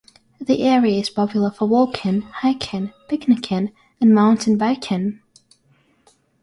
[0.39, 5.21] The area is popular for walking, hiking, picnicking, and mountain biking.